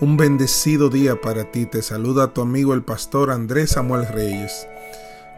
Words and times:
Un 0.00 0.16
bendecido 0.16 0.90
día 0.90 1.20
para 1.20 1.52
ti. 1.52 1.66
Te 1.66 1.80
saluda 1.80 2.34
tu 2.34 2.40
amigo 2.40 2.74
el 2.74 2.82
pastor 2.82 3.30
Andrés 3.30 3.70
Samuel 3.70 4.08
Reyes. 4.08 4.66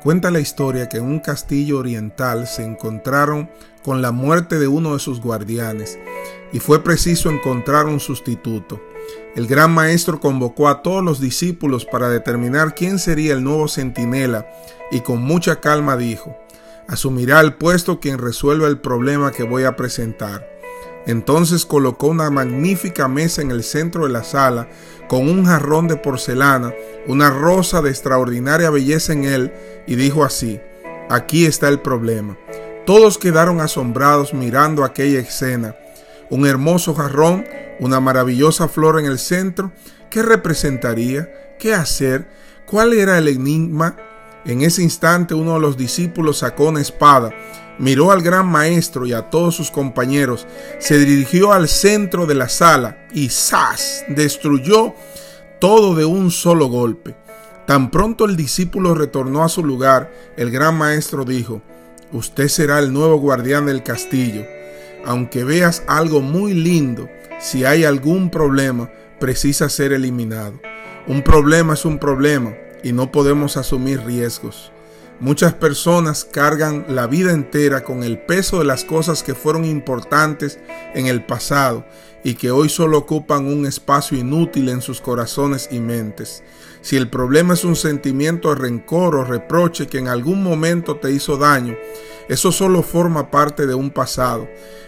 Cuenta 0.03 0.31
la 0.31 0.41
historia 0.41 0.89
que 0.89 0.97
en 0.97 1.05
un 1.05 1.21
castillo 1.21 1.79
oriental 1.79 2.47
se 2.47 2.65
encontraron 2.65 3.51
con 3.83 4.01
la 4.01 4.13
muerte 4.13 4.59
de 4.59 4.67
uno 4.67 4.95
de 4.95 4.99
sus 4.99 5.21
guardianes 5.21 5.99
y 6.55 6.61
fue 6.61 6.83
preciso 6.83 7.31
encontrar 7.31 7.85
un 7.85 8.01
sustituto. 8.01 8.81
El 9.35 9.47
gran 9.47 9.73
maestro 9.73 10.21
convocó 10.21 10.69
a 10.69 10.81
todos 10.81 11.05
los 11.05 11.21
discípulos 11.21 11.85
para 11.85 12.09
determinar 12.09 12.75
quién 12.75 12.99
sería 12.99 13.35
el 13.35 13.45
nuevo 13.45 13.69
centinela 13.69 14.49
y 14.91 15.01
con 15.01 15.21
mucha 15.21 15.61
calma 15.61 15.99
dijo, 15.99 16.35
asumirá 16.89 17.41
el 17.41 17.55
puesto 17.57 18.01
quien 18.01 18.19
resuelva 18.19 18.69
el 18.69 18.79
problema 18.79 19.33
que 19.33 19.43
voy 19.43 19.65
a 19.65 19.77
presentar. 19.77 20.56
Entonces 21.07 21.65
colocó 21.65 22.09
una 22.09 22.31
magnífica 22.31 23.07
mesa 23.07 23.41
en 23.41 23.53
el 23.53 23.63
centro 23.63 24.05
de 24.05 24.13
la 24.13 24.25
sala, 24.25 24.69
con 25.09 25.29
un 25.29 25.47
jarrón 25.47 25.87
de 25.87 25.97
porcelana, 25.97 26.75
una 27.07 27.31
rosa 27.31 27.81
de 27.81 27.91
extraordinaria 27.91 28.71
belleza 28.71 29.13
en 29.13 29.25
él, 29.25 29.53
y 29.87 29.95
dijo 29.95 30.25
así, 30.25 30.61
aquí 31.09 31.47
está 31.47 31.69
el 31.69 31.81
problema. 31.81 32.37
Todos 32.87 33.19
quedaron 33.19 33.61
asombrados 33.61 34.35
mirando 34.35 34.85
aquella 34.85 35.21
escena. 35.21 35.77
Un 36.29 36.45
hermoso 36.47 36.95
jarrón, 36.95 37.45
una 37.79 38.01
maravillosa 38.01 38.69
flor 38.69 38.99
en 38.99 39.07
el 39.07 39.19
centro. 39.19 39.73
¿Qué 40.11 40.23
representaría? 40.23 41.57
¿Qué 41.59 41.73
hacer? 41.73 42.29
¿Cuál 42.65 42.93
era 42.93 43.19
el 43.19 43.29
enigma? 43.29 43.97
En 44.45 44.63
ese 44.63 44.83
instante 44.83 45.35
uno 45.35 45.55
de 45.55 45.61
los 45.61 45.77
discípulos 45.77 46.39
sacó 46.39 46.69
una 46.69 46.81
espada 46.81 47.33
miró 47.79 48.11
al 48.11 48.23
gran 48.23 48.47
maestro 48.47 49.07
y 49.07 49.13
a 49.13 49.31
todos 49.31 49.55
sus 49.55 49.71
compañeros, 49.71 50.47
se 50.79 50.99
dirigió 50.99 51.53
al 51.53 51.69
centro 51.69 52.27
de 52.27 52.35
la 52.35 52.49
sala 52.49 53.07
y 53.13 53.29
¡zas! 53.29 54.05
destruyó 54.09 54.95
todo 55.61 55.95
de 55.95 56.05
un 56.05 56.31
solo 56.31 56.67
golpe. 56.67 57.15
Tan 57.67 57.91
pronto 57.91 58.25
el 58.25 58.37
discípulo 58.37 58.95
retornó 58.95 59.43
a 59.43 59.49
su 59.49 59.65
lugar, 59.65 60.13
el 60.37 60.51
gran 60.51 60.77
maestro 60.77 61.25
dijo, 61.25 61.63
Usted 62.13 62.49
será 62.49 62.79
el 62.79 62.93
nuevo 62.93 63.17
guardián 63.17 63.67
del 63.67 63.83
castillo. 63.83 64.47
Aunque 65.05 65.45
veas 65.45 65.83
algo 65.89 66.21
muy 66.21 66.55
lindo, 66.55 67.09
si 67.41 67.65
hay 67.65 67.85
algún 67.85 68.31
problema, 68.31 68.91
precisa 69.19 69.69
ser 69.69 69.93
eliminado. 69.93 70.61
Un 71.09 71.23
problema 71.23 71.75
es 71.75 71.85
un 71.85 71.99
problema 71.99 72.55
y 72.83 72.93
no 72.93 73.11
podemos 73.11 73.57
asumir 73.57 74.01
riesgos. 74.05 74.73
Muchas 75.19 75.55
personas 75.55 76.27
cargan 76.31 76.85
la 76.91 77.07
vida 77.07 77.33
entera 77.33 77.85
con 77.85 78.03
el 78.03 78.19
peso 78.19 78.59
de 78.59 78.67
las 78.67 78.85
cosas 78.85 79.23
que 79.23 79.35
fueron 79.35 79.65
importantes 79.65 80.59
en 80.95 81.07
el 81.07 81.25
pasado 81.25 81.87
y 82.23 82.35
que 82.35 82.51
hoy 82.51 82.69
solo 82.69 82.99
ocupan 82.99 83.47
un 83.47 83.65
espacio 83.65 84.19
inútil 84.19 84.69
en 84.69 84.83
sus 84.83 85.01
corazones 85.01 85.69
y 85.71 85.81
mentes. 85.81 86.43
Si 86.83 86.97
el 86.97 87.09
problema 87.09 87.55
es 87.55 87.65
un 87.65 87.77
sentimiento 87.77 88.51
de 88.51 88.61
rencor 88.61 89.17
o 89.17 89.25
reproche 89.25 89.87
que 89.87 89.99
en 89.99 90.09
algún 90.09 90.43
momento 90.43 90.97
te 90.97 91.11
hizo 91.11 91.39
daño, 91.39 91.77
eso 92.29 92.53
solo 92.53 92.83
forma 92.83 93.31
parte 93.31 93.67
de 93.67 93.75
un 93.75 93.91
pasado. 93.91 94.47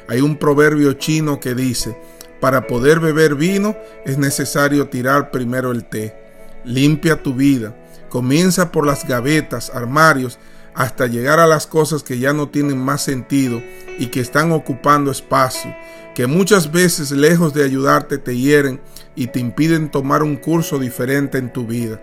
Hay 0.08 0.20
un 0.20 0.36
proverbio 0.36 0.92
chino 0.92 1.40
que 1.40 1.54
dice, 1.54 1.96
para 2.38 2.66
poder 2.66 3.00
beber 3.00 3.34
vino 3.34 3.76
es 4.04 4.18
necesario 4.18 4.88
tirar 4.88 5.30
primero 5.30 5.72
el 5.72 5.86
té. 5.86 6.27
Limpia 6.64 7.22
tu 7.22 7.34
vida 7.34 7.74
Comienza 8.08 8.72
por 8.72 8.86
las 8.86 9.06
gavetas, 9.06 9.70
armarios, 9.74 10.38
hasta 10.74 11.06
llegar 11.06 11.40
a 11.40 11.46
las 11.46 11.66
cosas 11.66 12.02
que 12.02 12.18
ya 12.18 12.32
no 12.32 12.48
tienen 12.48 12.78
más 12.78 13.02
sentido 13.02 13.60
y 13.98 14.06
que 14.06 14.20
están 14.20 14.52
ocupando 14.52 15.10
espacio, 15.10 15.74
que 16.14 16.26
muchas 16.26 16.72
veces 16.72 17.10
lejos 17.10 17.52
de 17.52 17.64
ayudarte 17.64 18.16
te 18.16 18.36
hieren 18.36 18.80
y 19.14 19.26
te 19.26 19.40
impiden 19.40 19.90
tomar 19.90 20.22
un 20.22 20.36
curso 20.36 20.78
diferente 20.78 21.36
en 21.36 21.52
tu 21.52 21.66
vida. 21.66 22.00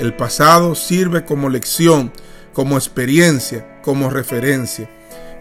El 0.00 0.16
pasado 0.16 0.74
sirve 0.74 1.24
como 1.24 1.48
lección, 1.48 2.12
como 2.52 2.76
experiencia, 2.76 3.80
como 3.82 4.10
referencia. 4.10 4.90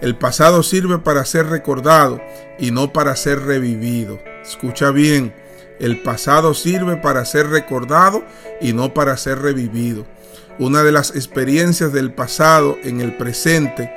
El 0.02 0.18
pasado 0.18 0.62
sirve 0.62 1.00
para 1.00 1.26
ser 1.26 1.48
recordado 1.48 2.22
y 2.60 2.72
no 2.72 2.94
para 2.94 3.16
ser 3.16 3.40
revivido. 3.40 4.20
Escucha 4.44 4.92
bien, 4.92 5.34
el 5.80 6.02
pasado 6.02 6.54
sirve 6.54 6.98
para 6.98 7.26
ser 7.26 7.48
recordado 7.50 8.24
y 8.62 8.74
no 8.74 8.94
para 8.94 9.18
ser 9.18 9.40
revivido. 9.40 10.06
Una 10.60 10.84
de 10.84 10.92
las 10.92 11.12
experiencias 11.12 11.92
del 11.94 12.14
pasado 12.14 12.78
en 12.84 13.02
el 13.02 13.18
presente 13.18 13.92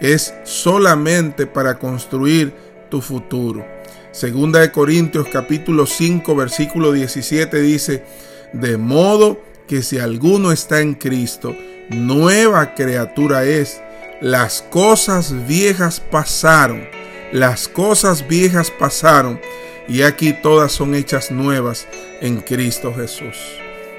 es 0.00 0.34
solamente 0.44 1.46
para 1.46 1.78
construir 1.78 2.52
tu 2.90 3.00
futuro. 3.00 3.64
Segunda 4.12 4.60
de 4.60 4.72
Corintios 4.72 5.28
capítulo 5.32 5.86
5 5.86 6.34
versículo 6.34 6.90
17 6.92 7.60
dice, 7.60 8.02
de 8.52 8.76
modo 8.76 9.40
que 9.68 9.82
si 9.82 9.98
alguno 9.98 10.50
está 10.50 10.80
en 10.80 10.94
Cristo, 10.94 11.54
nueva 11.90 12.74
criatura 12.74 13.44
es. 13.44 13.80
Las 14.20 14.62
cosas 14.62 15.46
viejas 15.46 16.00
pasaron, 16.00 16.82
las 17.32 17.68
cosas 17.68 18.26
viejas 18.26 18.70
pasaron 18.70 19.40
y 19.90 20.02
aquí 20.02 20.32
todas 20.32 20.70
son 20.70 20.94
hechas 20.94 21.32
nuevas 21.32 21.88
en 22.20 22.40
Cristo 22.40 22.94
Jesús. 22.94 23.36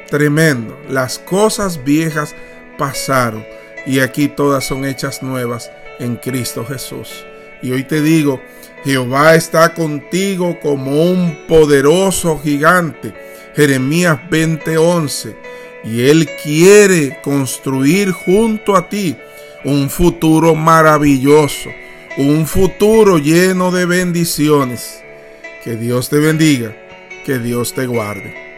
Tremendo, 0.09 0.79
las 0.89 1.19
cosas 1.19 1.83
viejas 1.83 2.33
pasaron 2.77 3.45
y 3.85 3.99
aquí 3.99 4.29
todas 4.29 4.65
son 4.65 4.85
hechas 4.85 5.21
nuevas 5.21 5.69
en 5.99 6.15
Cristo 6.15 6.65
Jesús. 6.65 7.25
Y 7.61 7.73
hoy 7.73 7.83
te 7.83 8.01
digo, 8.01 8.41
Jehová 8.85 9.35
está 9.35 9.73
contigo 9.73 10.57
como 10.61 11.11
un 11.11 11.45
poderoso 11.45 12.39
gigante. 12.39 13.13
Jeremías 13.53 14.17
20:11. 14.29 15.35
Y 15.83 16.07
Él 16.07 16.29
quiere 16.41 17.19
construir 17.21 18.11
junto 18.11 18.77
a 18.77 18.87
ti 18.87 19.17
un 19.65 19.89
futuro 19.89 20.55
maravilloso, 20.55 21.69
un 22.17 22.47
futuro 22.47 23.17
lleno 23.17 23.71
de 23.71 23.85
bendiciones. 23.85 25.01
Que 25.63 25.75
Dios 25.75 26.09
te 26.09 26.17
bendiga, 26.17 26.75
que 27.23 27.37
Dios 27.37 27.73
te 27.73 27.85
guarde. 27.85 28.50